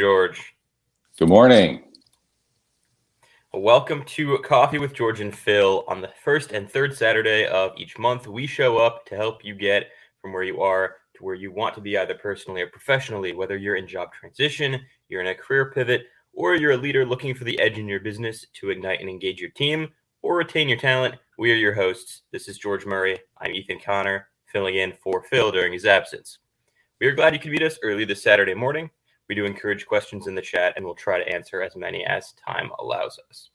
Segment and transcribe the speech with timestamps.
[0.00, 0.56] George.
[1.18, 1.82] Good morning.
[3.52, 5.84] Welcome to Coffee with George and Phil.
[5.88, 9.54] On the first and third Saturday of each month, we show up to help you
[9.54, 9.90] get
[10.22, 13.58] from where you are to where you want to be, either personally or professionally, whether
[13.58, 17.44] you're in job transition, you're in a career pivot, or you're a leader looking for
[17.44, 19.86] the edge in your business to ignite and engage your team
[20.22, 21.14] or retain your talent.
[21.36, 22.22] We are your hosts.
[22.32, 23.18] This is George Murray.
[23.36, 26.38] I'm Ethan Connor, filling in for Phil during his absence.
[27.02, 28.88] We are glad you could meet us early this Saturday morning.
[29.30, 32.34] We do encourage questions in the chat, and we'll try to answer as many as
[32.44, 33.50] time allows us.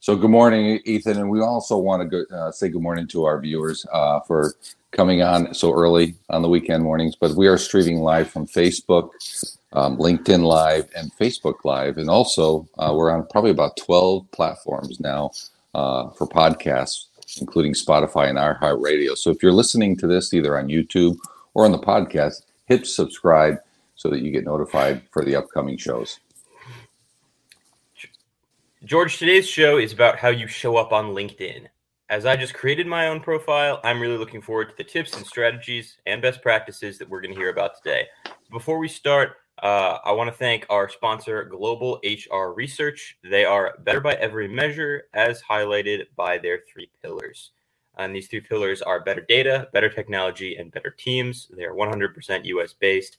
[0.00, 1.16] So, good morning, Ethan.
[1.16, 4.52] And we also want to go, uh, say good morning to our viewers uh, for
[4.90, 7.16] coming on so early on the weekend mornings.
[7.16, 9.12] But we are streaming live from Facebook,
[9.72, 11.96] um, LinkedIn Live, and Facebook Live.
[11.96, 15.30] And also, uh, we're on probably about 12 platforms now
[15.74, 17.06] uh, for podcasts,
[17.40, 19.16] including Spotify and iHeartRadio.
[19.16, 21.16] So, if you're listening to this either on YouTube
[21.54, 23.56] or on the podcast, hit subscribe
[24.00, 26.20] so that you get notified for the upcoming shows.
[28.82, 31.66] George, today's show is about how you show up on LinkedIn.
[32.08, 35.26] As I just created my own profile, I'm really looking forward to the tips and
[35.26, 38.06] strategies and best practices that we're going to hear about today.
[38.50, 43.18] Before we start, uh, I want to thank our sponsor, Global HR Research.
[43.22, 47.50] They are better by every measure, as highlighted by their three pillars.
[47.98, 51.48] And these three pillars are better data, better technology, and better teams.
[51.54, 53.18] They are 100% US based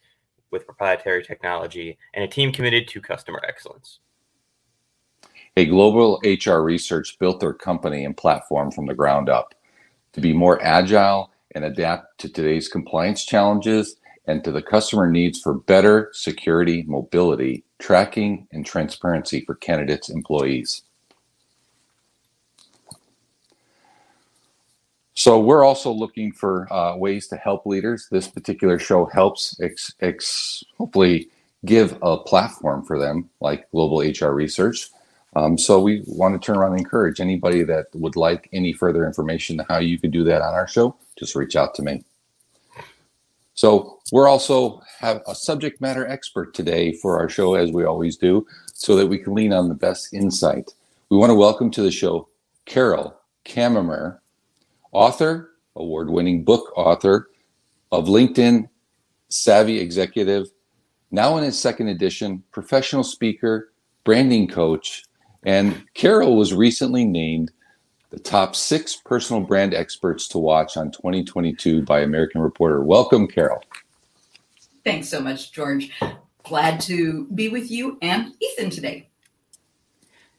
[0.52, 4.00] with proprietary technology and a team committed to customer excellence.
[5.58, 9.54] A global HR research built their company and platform from the ground up
[10.14, 15.40] to be more agile and adapt to today's compliance challenges and to the customer needs
[15.40, 20.84] for better security, mobility, tracking, and transparency for candidates' employees.
[25.22, 28.08] So we're also looking for uh, ways to help leaders.
[28.10, 31.30] This particular show helps ex- ex- hopefully
[31.64, 34.90] give a platform for them, like Global HR Research.
[35.36, 39.06] Um, so we want to turn around and encourage anybody that would like any further
[39.06, 40.96] information on how you could do that on our show.
[41.20, 42.04] Just reach out to me.
[43.54, 48.18] So we're also have a subject matter expert today for our show, as we always
[48.18, 50.74] do, so that we can lean on the best insight.
[51.10, 52.28] We want to welcome to the show
[52.66, 53.16] Carol
[53.46, 54.18] Kaemmerer
[54.92, 57.30] author, award winning book author
[57.92, 58.68] of LinkedIn
[59.30, 60.48] Savvy Executive,
[61.12, 63.72] now in its second edition, professional speaker,
[64.04, 65.06] branding coach.
[65.44, 67.52] And Carol was recently named
[68.10, 72.84] the top six personal brand experts to watch on 2022 by American Reporter.
[72.84, 73.64] Welcome, Carol.
[74.84, 75.92] Thanks so much, George.
[76.44, 79.11] Glad to be with you and Ethan today.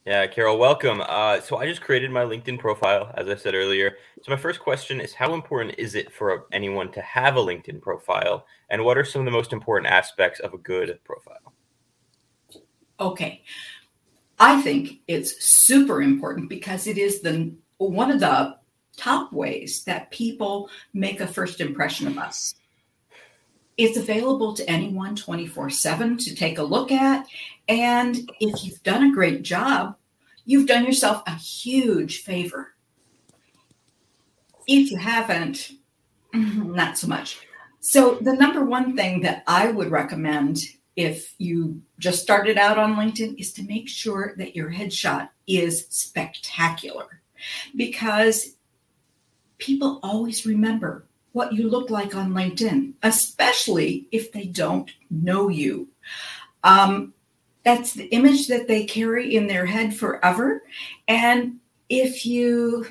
[0.05, 1.01] Yeah, Carol, welcome.
[1.01, 3.99] Uh, so I just created my LinkedIn profile, as I said earlier.
[4.21, 7.81] So my first question is, how important is it for anyone to have a LinkedIn
[7.81, 11.55] profile, and what are some of the most important aspects of a good profile?
[12.99, 13.45] Okay,
[14.41, 18.57] I think it's super important because it is the one of the
[18.97, 22.57] top ways that people make a first impression of us.
[23.77, 27.27] It's available to anyone 24 7 to take a look at.
[27.69, 29.97] And if you've done a great job,
[30.45, 32.75] you've done yourself a huge favor.
[34.67, 35.73] If you haven't,
[36.35, 37.39] mm-hmm, not so much.
[37.81, 40.61] So, the number one thing that I would recommend
[40.95, 45.87] if you just started out on LinkedIn is to make sure that your headshot is
[45.89, 47.23] spectacular
[47.75, 48.57] because
[49.59, 55.89] people always remember what you look like on LinkedIn, especially if they don't know you.
[56.63, 57.15] Um,
[57.65, 60.63] that's the image that they carry in their head forever.
[61.09, 61.59] And
[61.89, 62.87] if you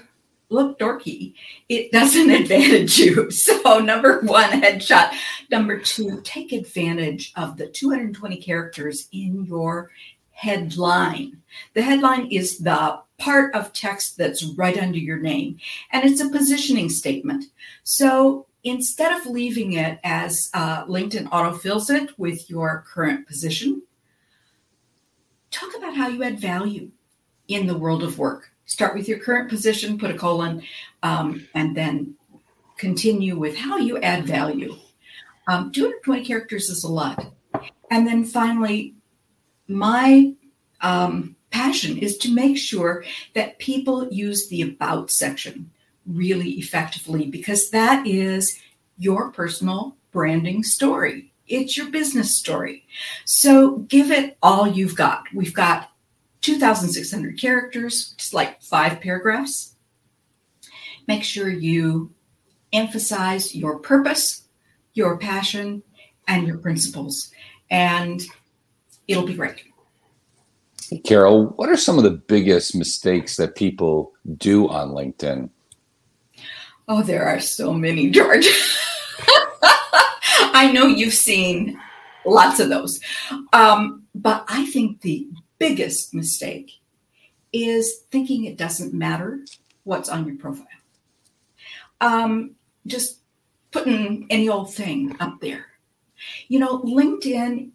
[0.49, 1.33] look dorky,
[1.69, 3.29] it doesn't advantage you.
[3.61, 5.11] So, number one, headshot.
[5.49, 9.91] Number two, take advantage of the 220 characters in your
[10.31, 11.41] headline.
[11.73, 15.57] The headline is the part of text that's right under your name,
[15.91, 17.45] and it's a positioning statement.
[17.83, 23.83] So, instead of leaving it as uh, LinkedIn autofills it with your current position,
[25.51, 26.91] talk about how you add value
[27.47, 28.51] in the world of work.
[28.65, 30.63] Start with your current position, put a colon,
[31.03, 32.15] um, and then
[32.77, 34.75] continue with how you add value.
[35.47, 37.33] Um, 220 characters is a lot.
[37.91, 38.95] And then finally,
[39.67, 40.33] my
[40.81, 43.03] um, passion is to make sure
[43.33, 45.71] that people use the about section
[46.05, 48.59] really effectively because that is
[48.97, 51.31] your personal branding story.
[51.47, 52.85] It's your business story.
[53.25, 55.25] So give it all you've got.
[55.33, 55.91] We've got
[56.41, 59.75] 2,600 characters, just like five paragraphs.
[61.07, 62.13] Make sure you
[62.73, 64.43] emphasize your purpose,
[64.93, 65.83] your passion,
[66.27, 67.31] and your principles.
[67.69, 68.21] and
[69.07, 69.70] it'll be great.
[70.99, 75.49] Carol, what are some of the biggest mistakes that people do on LinkedIn?
[76.87, 78.47] Oh, there are so many, George.
[80.53, 81.79] I know you've seen
[82.25, 82.99] lots of those.
[83.53, 85.27] Um, but I think the
[85.59, 86.71] biggest mistake
[87.53, 89.39] is thinking it doesn't matter
[89.83, 90.67] what's on your profile.
[92.01, 92.55] Um,
[92.85, 93.19] just
[93.71, 95.65] putting any old thing up there.
[96.47, 97.71] You know, LinkedIn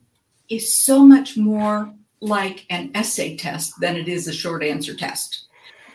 [0.49, 5.47] is so much more like an essay test than it is a short answer test.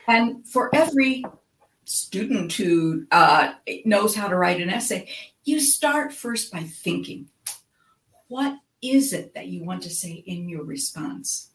[0.08, 1.24] And for every
[1.86, 3.54] student who uh,
[3.86, 5.10] knows how to write an essay,
[5.44, 7.28] you start first by thinking
[8.28, 11.50] what is it that you want to say in your response?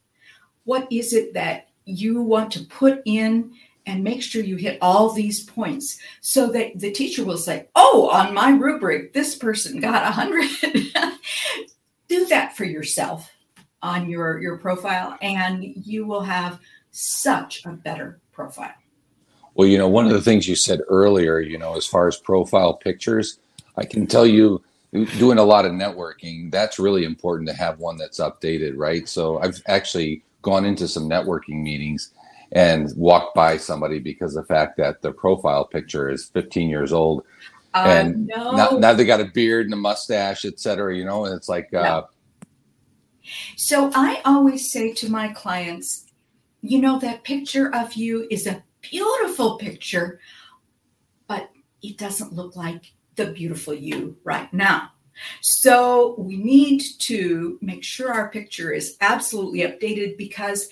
[0.65, 3.53] What is it that you want to put in
[3.87, 8.11] and make sure you hit all these points so that the teacher will say, Oh,
[8.11, 11.13] on my rubric, this person got a 100.
[12.09, 13.31] Do that for yourself
[13.83, 18.75] on your, your profile, and you will have such a better profile.
[19.55, 22.17] Well, you know, one of the things you said earlier, you know, as far as
[22.17, 23.39] profile pictures,
[23.77, 24.63] I can tell you
[24.93, 29.09] doing a lot of networking, that's really important to have one that's updated, right?
[29.09, 32.13] So I've actually gone into some networking meetings
[32.53, 36.93] and walked by somebody because of the fact that the profile picture is 15 years
[36.93, 37.25] old.
[37.75, 38.53] Uh, and no.
[38.53, 41.49] now, now, they got a beard and a mustache, et cetera, you know, and it's
[41.49, 41.73] like.
[41.75, 42.03] Uh,
[43.57, 46.07] so I always say to my clients,
[46.63, 50.21] you know, that picture of you is a beautiful picture,
[51.27, 51.51] but
[51.83, 54.91] it doesn't look like the beautiful you right now.
[55.41, 60.69] So we need to make sure our picture is absolutely updated because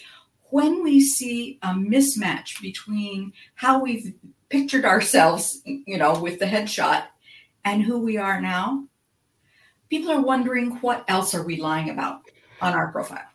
[0.51, 4.15] when we see a mismatch between how we've
[4.51, 7.05] pictured ourselves, you know, with the headshot
[7.65, 8.85] and who we are now,
[9.89, 12.21] people are wondering what else are we lying about
[12.61, 13.29] on our profile.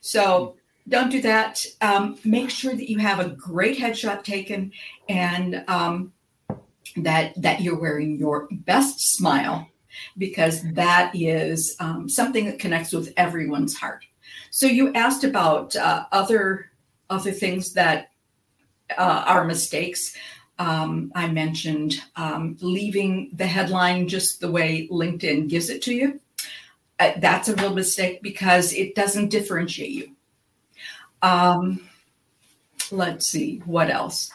[0.00, 0.56] So
[0.88, 1.64] don't do that.
[1.80, 4.72] Um, make sure that you have a great headshot taken
[5.08, 6.12] and um,
[6.96, 9.68] that that you're wearing your best smile
[10.16, 14.04] because that is um, something that connects with everyone's heart.
[14.50, 16.70] So you asked about uh, other
[17.10, 18.10] other things that
[18.96, 20.16] uh, are mistakes.
[20.58, 26.20] Um, I mentioned um, leaving the headline just the way LinkedIn gives it to you.
[26.98, 30.10] Uh, that's a real mistake because it doesn't differentiate you.
[31.22, 31.88] Um,
[32.90, 34.30] let's see what else.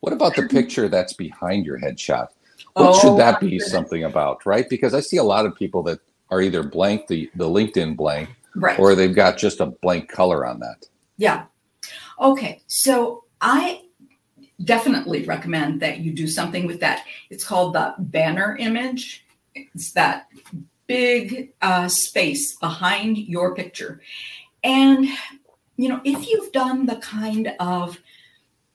[0.00, 2.28] What about the picture that's behind your headshot?
[2.74, 4.68] What oh, should that be something about, right?
[4.68, 6.00] Because I see a lot of people that
[6.30, 8.78] are either blank the the LinkedIn blank, right.
[8.78, 10.86] or they've got just a blank color on that.
[11.16, 11.44] Yeah.
[12.20, 12.62] Okay.
[12.66, 13.82] So I
[14.64, 17.04] definitely recommend that you do something with that.
[17.30, 19.24] It's called the banner image.
[19.54, 20.26] It's that
[20.86, 24.00] big uh, space behind your picture.
[24.62, 25.06] And,
[25.76, 27.98] you know, if you've done the kind of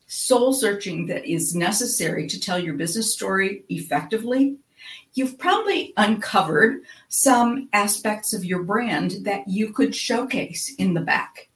[0.08, 4.58] soul searching that is necessary to tell your business story effectively,
[5.14, 11.50] you've probably uncovered some aspects of your brand that you could showcase in the back.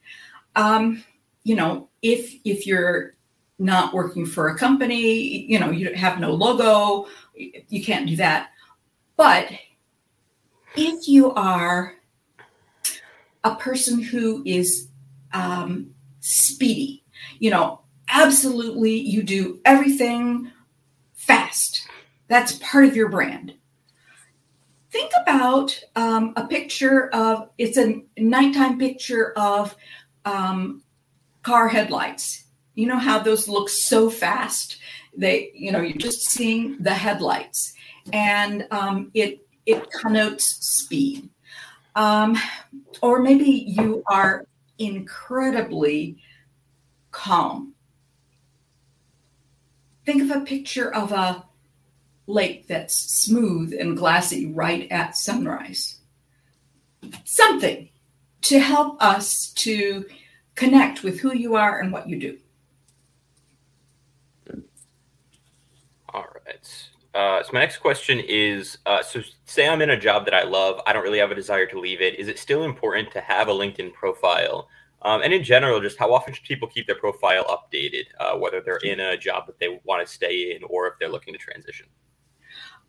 [0.56, 1.04] Um,
[1.44, 3.16] you know, if if you're
[3.60, 8.50] not working for a company, you know, you have no logo, you can't do that.
[9.16, 9.50] But
[10.76, 11.96] if you are
[13.44, 14.88] a person who is
[15.34, 17.04] um, speedy,
[17.40, 20.52] you know, absolutely you do everything
[21.14, 21.88] fast.
[22.28, 23.54] That's part of your brand.
[24.92, 29.76] Think about um, a picture of it's a nighttime picture of
[30.26, 30.84] um,
[31.42, 32.46] car headlights.
[32.76, 34.78] You know how those look so fast.
[35.16, 37.74] They, you know, you're just seeing the headlights,
[38.12, 41.30] and um, it it connotes speed.
[41.96, 42.38] Um,
[43.02, 44.46] or maybe you are
[44.78, 46.18] incredibly
[47.12, 47.74] calm
[50.06, 51.46] think of a picture of a
[52.28, 56.00] lake that's smooth and glassy right at sunrise.
[57.26, 57.90] Something
[58.44, 60.06] to help us to
[60.56, 62.38] connect with who you are and what you do.
[66.14, 66.88] All right.
[67.14, 70.44] Uh, so my next question is: uh, So, say I'm in a job that I
[70.44, 72.20] love, I don't really have a desire to leave it.
[72.20, 74.68] Is it still important to have a LinkedIn profile?
[75.04, 78.62] Um, and in general, just how often should people keep their profile updated, uh, whether
[78.62, 81.38] they're in a job that they want to stay in or if they're looking to
[81.38, 81.88] transition?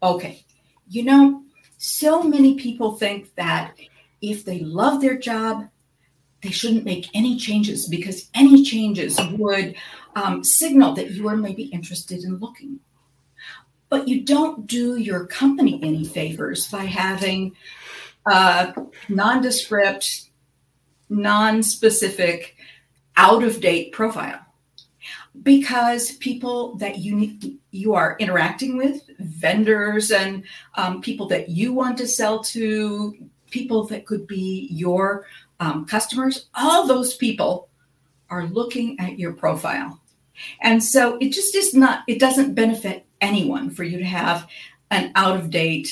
[0.03, 0.45] Okay.
[0.89, 1.43] You know,
[1.77, 3.75] so many people think that
[4.23, 5.69] if they love their job,
[6.43, 9.75] they shouldn't make any changes because any changes would
[10.15, 12.79] um, signal that you are maybe interested in looking.
[13.95, 17.55] But you don't do your company any favors by having
[18.27, 18.73] uh,
[19.09, 20.31] nondescript,
[21.09, 22.57] non-specific,
[23.17, 24.41] out-of-date profile
[25.45, 27.39] because people that you
[27.71, 30.43] you are interacting with, vendors and
[30.75, 33.15] um, people that you want to sell to,
[33.53, 35.25] people that could be your
[35.61, 37.69] um, customers, all those people
[38.29, 40.01] are looking at your profile.
[40.63, 44.47] And so it just is not, it doesn't benefit anyone for you to have
[44.91, 45.89] an out of date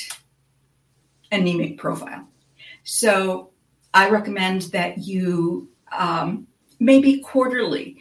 [1.32, 2.28] anemic profile.
[2.84, 3.50] So
[3.94, 6.46] I recommend that you um,
[6.78, 7.96] maybe quarterly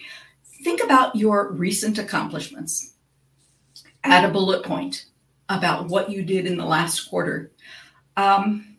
[0.64, 2.94] think about your recent accomplishments.
[4.04, 5.06] Add a bullet point
[5.50, 7.52] about what you did in the last quarter.
[8.18, 8.78] Um,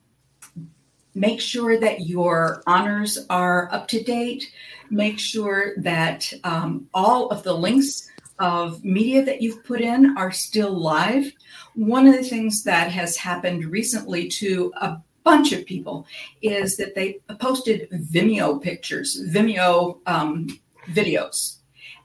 [1.15, 4.51] make sure that your honors are up to date.
[4.91, 8.09] Make sure that um, all of the links
[8.43, 11.33] of media that you've put in are still live.
[11.75, 16.07] One of the things that has happened recently to a bunch of people
[16.43, 20.49] is that they posted Vimeo pictures, Vimeo um,
[20.89, 21.59] videos.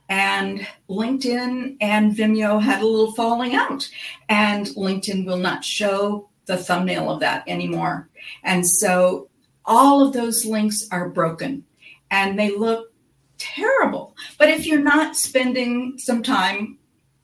[0.08, 3.86] And LinkedIn and Vimeo had a little falling out,
[4.28, 8.08] and LinkedIn will not show the thumbnail of that anymore.
[8.44, 9.28] And so
[9.66, 11.64] all of those links are broken
[12.10, 12.90] and they look
[13.38, 14.16] terrible.
[14.38, 16.78] But if you're not spending some time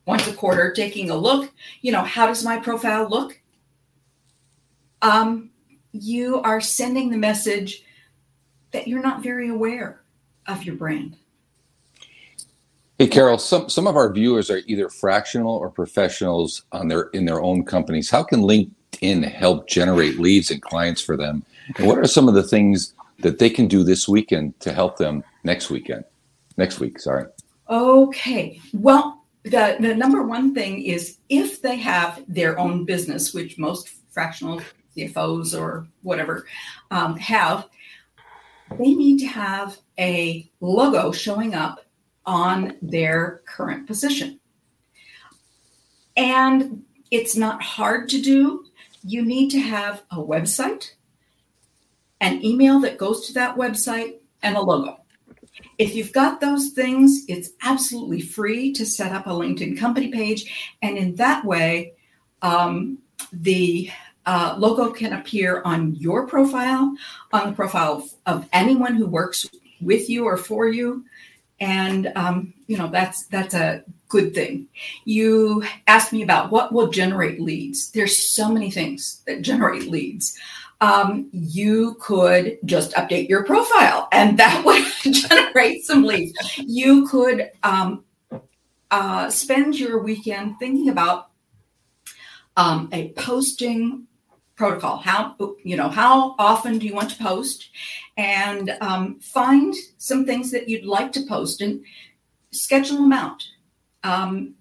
[0.06, 1.52] once a quarter taking a look,
[1.82, 3.40] you know, how does my profile look?
[5.02, 5.50] Um,
[5.92, 7.84] you are sending the message
[8.72, 10.02] that you're not very aware
[10.46, 11.16] of your brand.
[12.98, 17.24] Hey Carol, some some of our viewers are either fractional or professionals on their in
[17.24, 18.08] their own companies.
[18.08, 21.44] How can LinkedIn help generate leads and clients for them?
[21.76, 24.96] And what are some of the things that they can do this weekend to help
[24.96, 26.04] them next weekend?
[26.56, 27.26] Next week, sorry.
[27.68, 28.60] Okay.
[28.72, 33.90] Well, the, the number one thing is if they have their own business, which most
[34.10, 34.60] fractional
[34.96, 36.46] CFOs or whatever
[36.90, 37.68] um, have,
[38.78, 41.80] they need to have a logo showing up
[42.26, 44.40] on their current position.
[46.16, 48.64] And it's not hard to do.
[49.04, 50.92] You need to have a website,
[52.20, 55.03] an email that goes to that website, and a logo.
[55.78, 60.74] If you've got those things, it's absolutely free to set up a LinkedIn company page.
[60.82, 61.94] And in that way,
[62.42, 62.98] um,
[63.32, 63.90] the
[64.26, 66.94] uh, logo can appear on your profile,
[67.32, 69.48] on the profile of, anyone who works
[69.80, 71.04] with you or for you.
[71.60, 74.68] And um, you know that's that's a good thing.
[75.04, 77.90] You asked me about what will generate leads.
[77.92, 80.38] There's so many things that generate leads
[80.80, 84.64] um, you could just update your profile and that
[85.04, 86.32] would generate some leads.
[86.58, 88.04] You could um,
[88.90, 91.30] uh, spend your weekend thinking about
[92.56, 94.06] um, a posting
[94.56, 94.98] protocol.
[94.98, 97.70] How you know how often do you want to post?
[98.16, 101.84] And um, find some things that you'd like to post and
[102.52, 103.42] schedule them out.
[104.04, 104.54] Um,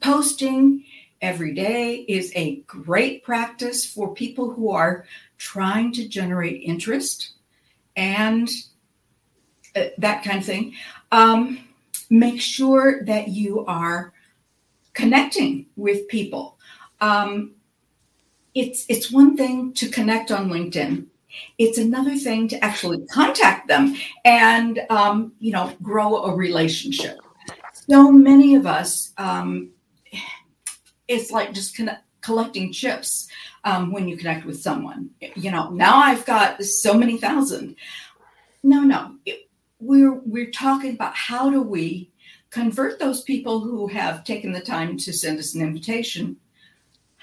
[0.00, 0.84] posting
[1.24, 5.04] every day is a great practice for people who are
[5.38, 7.32] trying to generate interest
[7.96, 8.48] and
[9.74, 10.72] uh, that kind of thing
[11.12, 11.58] um,
[12.10, 14.12] make sure that you are
[14.92, 16.58] connecting with people
[17.00, 17.54] um,
[18.54, 21.06] it's it's one thing to connect on LinkedIn.
[21.58, 27.18] It's another thing to actually contact them and um, you know grow a relationship.
[27.72, 29.70] So many of us, um,
[31.08, 33.28] it's like just connect, collecting chips
[33.64, 35.10] um, when you connect with someone.
[35.36, 37.76] You know, now I've got so many thousand.
[38.62, 39.48] No, no, it,
[39.80, 42.10] we're we're talking about how do we
[42.50, 46.36] convert those people who have taken the time to send us an invitation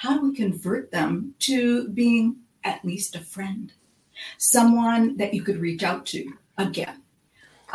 [0.01, 3.71] how do we convert them to being at least a friend,
[4.39, 6.25] someone that you could reach out to
[6.57, 7.03] again?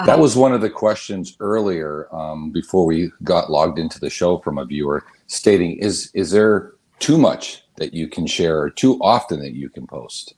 [0.04, 4.38] That was one of the questions earlier um, before we got logged into the show
[4.38, 8.98] from a viewer stating is is there too much that you can share or too
[9.00, 10.34] often that you can post?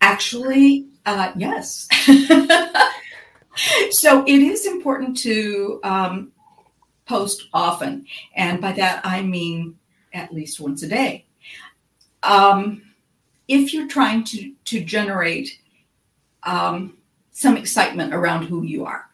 [0.00, 1.88] Actually, uh, yes.
[3.90, 6.32] so it is important to um,
[7.06, 8.06] post often.
[8.34, 9.76] And by that, I mean
[10.12, 11.26] at least once a day.
[12.22, 12.82] Um,
[13.48, 15.58] if you're trying to, to generate
[16.44, 16.96] um,
[17.32, 19.10] some excitement around who you are,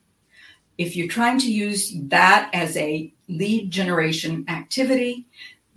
[0.76, 5.26] if you're trying to use that as a lead generation activity,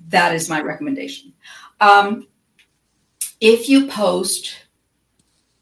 [0.10, 1.34] that is my recommendation.
[1.80, 2.28] Um,
[3.40, 4.54] if you post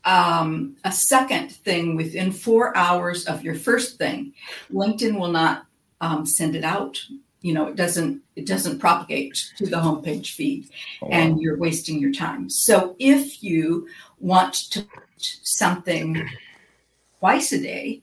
[0.05, 4.33] um, a second thing within four hours of your first thing,
[4.71, 5.65] LinkedIn will not
[6.01, 6.97] um, send it out
[7.41, 10.67] you know it doesn't it doesn't propagate to the homepage feed
[11.01, 11.11] Oh, wow.
[11.13, 13.87] and you're wasting your time so if you
[14.19, 16.21] want to post something
[17.19, 18.01] twice a day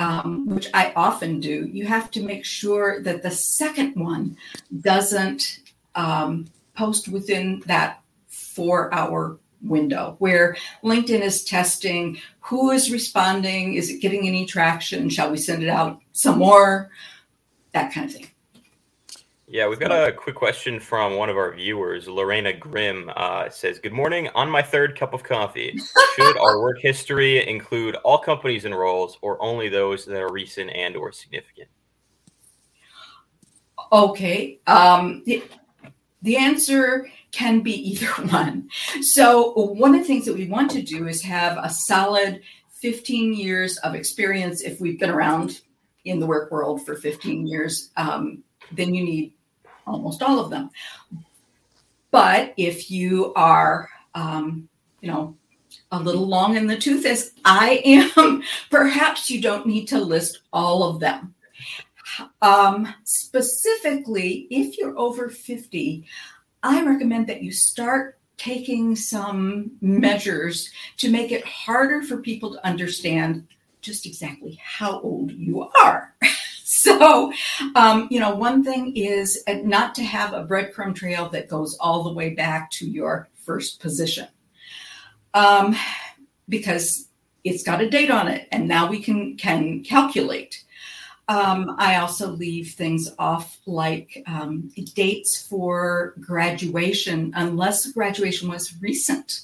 [0.00, 4.36] um, which i often do you have to make sure that the second one
[4.80, 5.60] doesn't
[5.94, 13.90] um, post within that four hour window where linkedin is testing who is responding is
[13.90, 16.90] it getting any traction shall we send it out some more
[17.72, 18.26] that kind of thing
[19.52, 22.06] Yeah, we've got a quick question from one of our viewers.
[22.06, 24.28] Lorena Grimm uh, says, Good morning.
[24.36, 25.76] On my third cup of coffee,
[26.14, 30.70] should our work history include all companies and roles or only those that are recent
[30.70, 31.66] and or significant?
[33.90, 34.60] Okay.
[34.68, 35.42] Um, the,
[36.22, 38.68] the answer can be either one.
[39.02, 42.40] So, one of the things that we want to do is have a solid
[42.74, 44.62] 15 years of experience.
[44.62, 45.62] If we've been around
[46.04, 49.34] in the work world for 15 years, um, then you need
[49.90, 50.70] almost all of them.
[52.10, 54.68] But if you are, um,
[55.00, 55.36] you know,
[55.92, 57.82] a little long in the tooth, as I
[58.16, 61.34] am, perhaps you don't need to list all of them.
[62.42, 66.04] Um, specifically, if you're over 50,
[66.62, 72.66] I recommend that you start taking some measures to make it harder for people to
[72.66, 73.46] understand
[73.80, 76.14] just exactly how old you are.
[76.72, 77.32] so,
[77.74, 81.76] um, you know, one thing is uh, not to have a breadcrumb trail that goes
[81.80, 84.28] all the way back to your first position.
[85.34, 85.74] Um,
[86.48, 87.08] because
[87.42, 90.64] it's got a date on it, and now we can can calculate.
[91.26, 99.40] Um, I also leave things off like um, dates for graduation, unless graduation was recent.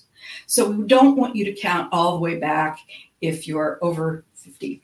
[0.47, 2.79] So we don't want you to count all the way back
[3.21, 4.81] if you're over 50.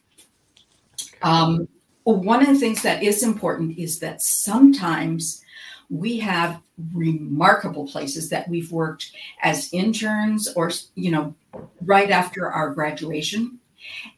[1.23, 1.69] Um,
[2.05, 5.43] one of the things that is important is that sometimes
[5.91, 6.61] we have
[6.95, 9.13] remarkable places that we've worked
[9.43, 11.35] as interns or, you know,
[11.83, 13.59] right after our graduation.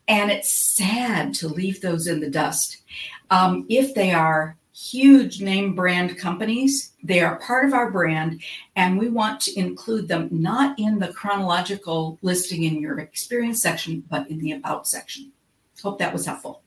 [0.09, 2.83] And it's sad to leave those in the dust.
[3.31, 8.43] Um, if they are huge name brand companies, they are part of our brand,
[8.77, 14.03] and we want to include them not in the chronological listing in your experience section,
[14.11, 15.33] but in the about section.
[15.83, 16.64] Hope that was helpful.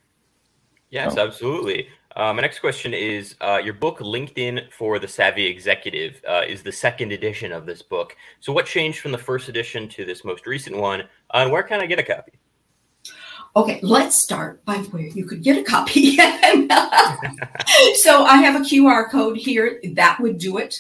[0.89, 1.25] Yes, Oh.
[1.25, 1.87] absolutely.
[2.15, 6.63] Uh, my next question is uh, Your book, LinkedIn for the Savvy Executive, uh, is
[6.63, 8.15] the second edition of this book.
[8.39, 11.01] So, what changed from the first edition to this most recent one?
[11.01, 11.05] Uh,
[11.43, 12.31] and where can I get a copy?
[13.55, 16.15] Okay, let's start by where you could get a copy.
[16.17, 16.23] so
[18.23, 19.79] I have a QR code here.
[19.93, 20.75] That would do it.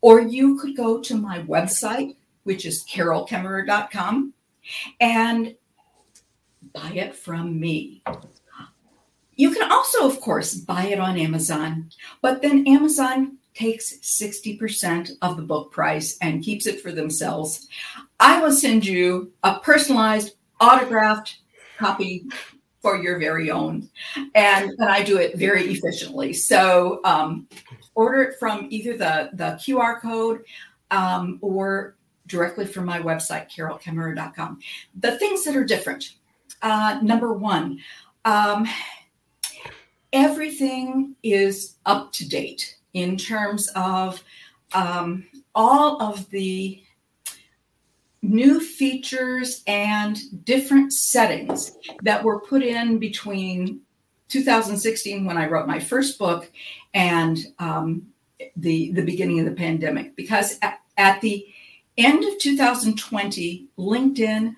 [0.00, 4.34] Or you could go to my website, which is carolkaemmerer.com,
[5.00, 5.54] and
[6.74, 8.02] buy it from me.
[9.36, 11.90] You can also, of course, buy it on Amazon,
[12.22, 17.68] but then Amazon takes 60% of the book price and keeps it for themselves.
[18.18, 21.38] I will send you a personalized, autographed
[21.78, 22.26] copy
[22.82, 23.88] for your very own.
[24.34, 26.32] And, and I do it very efficiently.
[26.32, 27.48] So um,
[27.94, 30.44] order it from either the, the QR code
[30.90, 34.60] um, or directly from my website, carolkaemmerer.com.
[35.00, 36.10] The things that are different.
[36.62, 37.78] Uh, number one,
[38.24, 38.66] um,
[40.14, 44.22] everything is up to date in terms of
[44.72, 46.80] um, all of the
[48.22, 53.80] new features and different settings that were put in between
[54.28, 56.50] 2016 when I wrote my first book
[56.94, 58.06] and um,
[58.56, 60.16] the the beginning of the pandemic.
[60.16, 61.46] Because at, at the
[61.98, 64.54] end of 2020 LinkedIn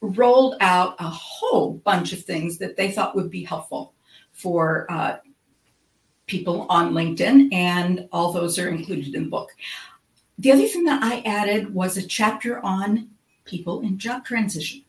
[0.00, 3.93] rolled out a whole bunch of things that they thought would be helpful
[4.34, 5.16] for uh,
[6.26, 9.50] people on LinkedIn, and all those are included in the book.
[10.38, 13.10] The other thing that I added was a chapter on
[13.44, 14.82] people in job transition.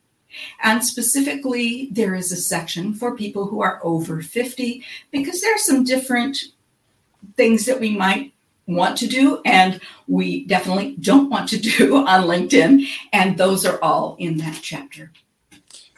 [0.63, 5.59] And specifically, there is a section for people who are over 50 because there are
[5.59, 6.37] some different
[7.35, 8.33] things that we might
[8.67, 12.85] want to do and we definitely don't want to do on LinkedIn.
[13.13, 15.11] And those are all in that chapter.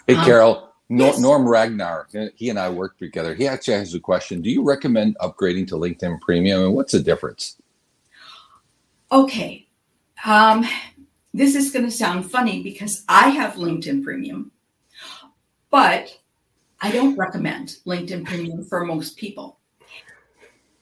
[0.06, 1.20] Hey, Um, Yes.
[1.20, 3.34] Norm Ragnar, he and I worked together.
[3.34, 4.42] He actually has a question.
[4.42, 7.58] Do you recommend upgrading to LinkedIn Premium, and what's the difference?
[9.12, 9.68] Okay.
[10.26, 10.66] Um,
[11.34, 14.52] this is going to sound funny because I have LinkedIn Premium,
[15.70, 16.18] but
[16.82, 19.60] I don't recommend LinkedIn Premium for most people.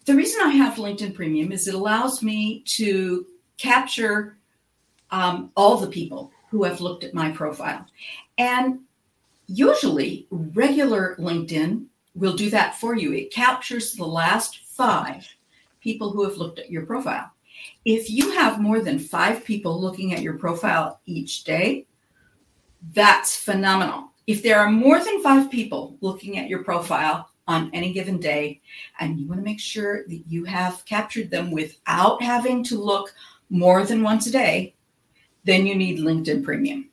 [0.06, 3.26] The reason I have LinkedIn Premium is it allows me to
[3.58, 4.38] capture
[5.10, 7.86] um, all the people who have looked at my profile.
[8.38, 8.82] And
[9.48, 13.14] usually, regular LinkedIn will do that for you.
[13.14, 15.28] It captures the last five
[15.82, 17.32] people who have looked at your profile.
[17.84, 21.86] If you have more than five people looking at your profile each day,
[22.94, 24.12] that's phenomenal.
[24.28, 28.62] If there are more than five people looking at your profile on any given day,
[29.00, 33.14] and you want to make sure that you have captured them without having to look
[33.50, 34.74] more than once a day,
[35.44, 36.90] then you need LinkedIn Premium.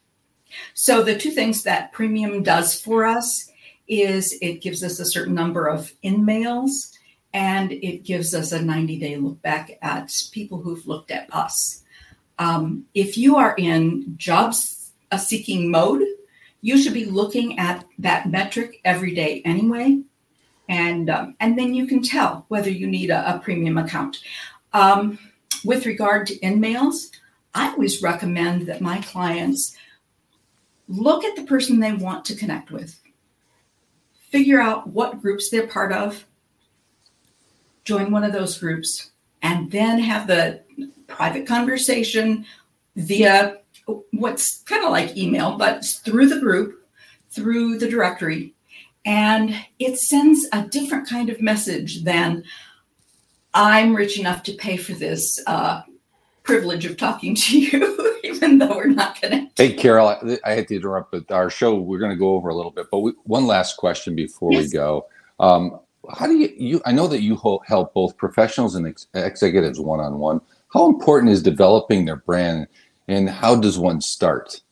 [0.75, 3.51] So, the two things that Premium does for us
[3.89, 6.93] is it gives us a certain number of in mails
[7.35, 11.83] and it gives us a 90 day look back at people who've looked at us.
[12.39, 16.03] Um, if you are in jobs seeking mode,
[16.61, 20.01] you should be looking at that metric every day anyway.
[20.69, 24.19] And, um, and then you can tell whether you need a, a premium account.
[24.73, 25.19] Um,
[25.65, 27.11] with regard to in mails,
[27.55, 29.77] I always recommend that my clients
[30.93, 33.01] look at the person they want to connect with,
[34.31, 36.25] figure out what groups they're part of,
[37.85, 39.11] join one of those groups,
[39.43, 40.61] and then have the
[41.07, 42.45] private conversation
[42.97, 43.59] via
[44.13, 46.87] what's kind of like email, but through the group,
[47.31, 48.55] through the directory.
[49.05, 52.45] And it sends a different kind of message than
[53.55, 55.83] I'm rich enough to pay for this uh,
[56.43, 58.12] privilege of talking to you,
[58.43, 59.51] even though we're not connected.
[59.57, 62.49] Hey, Carol, I, I had to interrupt, but our show, we're going to go over
[62.49, 62.87] a little bit.
[62.91, 64.65] But we, one last question before yes.
[64.65, 65.07] we go.
[65.39, 65.79] Um,
[66.11, 70.01] how do you, you, I know that you help both professionals and ex- executives one
[70.01, 70.41] on one.
[70.73, 72.67] How important is developing their brand
[73.09, 74.63] and how does one start?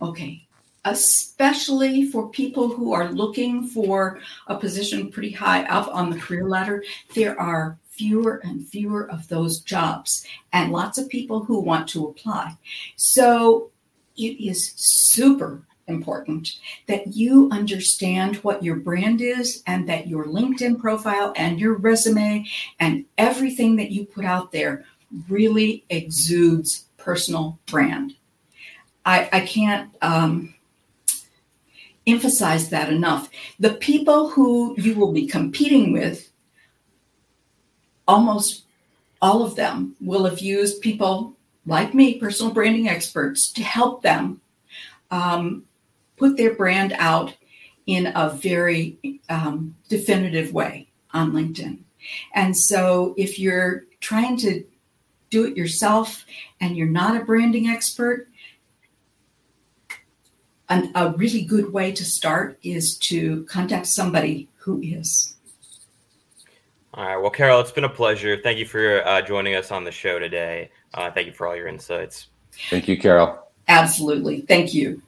[0.00, 0.46] Okay.
[0.84, 6.48] Especially for people who are looking for a position pretty high up on the career
[6.48, 6.82] ladder,
[7.14, 12.06] there are fewer and fewer of those jobs and lots of people who want to
[12.06, 12.56] apply.
[12.96, 13.70] So
[14.16, 20.80] it is super important that you understand what your brand is and that your LinkedIn
[20.80, 22.46] profile and your resume
[22.78, 24.86] and everything that you put out there
[25.28, 28.14] really exudes personal brand.
[29.04, 30.54] I, I can't um,
[32.06, 33.28] emphasize that enough.
[33.58, 36.29] The people who you will be competing with,
[38.06, 38.64] almost
[39.22, 41.36] all of them will have used people
[41.66, 44.40] like me, personal branding experts, to help them
[45.10, 45.64] um,
[46.16, 47.34] put their brand out
[47.86, 51.78] in a very um, definitive way on LinkedIn.
[52.34, 54.64] And so if you're trying to
[55.28, 56.24] do it yourself
[56.60, 58.28] and you're not a branding expert,
[60.68, 65.36] an, a really good way to start is to contact somebody who is.
[66.92, 67.16] All right.
[67.16, 68.36] Well, Carol, it's been a pleasure.
[68.36, 70.70] Thank you for uh, joining us on the show today.
[70.92, 72.28] Uh, thank you for all your insights.
[72.68, 73.38] Thank you, Carol.
[73.68, 74.40] Absolutely.
[74.40, 75.00] Thank you.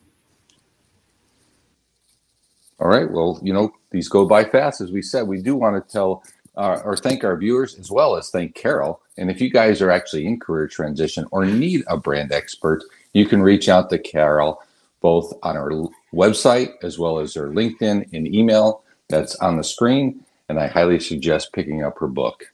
[2.78, 3.10] All right.
[3.10, 4.80] Well, you know, these go by fast.
[4.80, 6.22] As we said, we do want to tell
[6.56, 9.00] uh, or thank our viewers as well as thank Carol.
[9.18, 13.26] And if you guys are actually in career transition or need a brand expert, you
[13.26, 14.62] can reach out to Carol
[15.00, 15.70] both on our
[16.14, 20.24] website as well as her LinkedIn and email that's on the screen.
[20.52, 22.44] And I highly suggest picking up her book.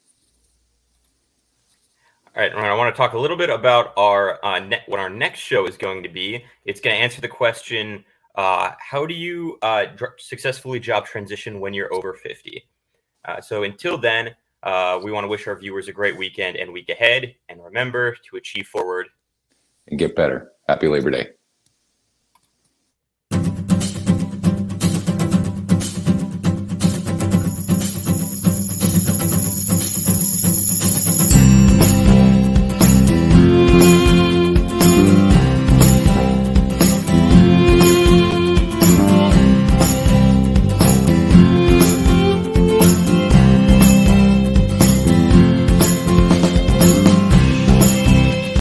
[2.36, 5.10] All right, I want to talk a little bit about our uh, ne- what our
[5.10, 6.44] next show is going to be.
[6.64, 8.04] It's going to answer the question:
[8.36, 12.68] uh, How do you uh, dr- successfully job transition when you're over fifty?
[13.24, 14.30] Uh, so until then,
[14.62, 17.34] uh, we want to wish our viewers a great weekend and week ahead.
[17.48, 19.08] And remember to achieve forward
[19.88, 20.52] and get better.
[20.68, 21.30] Happy Labor Day.